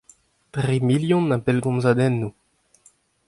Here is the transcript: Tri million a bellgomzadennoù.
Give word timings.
Tri 0.53 0.75
million 0.89 1.25
a 1.31 1.37
bellgomzadennoù. 1.45 2.31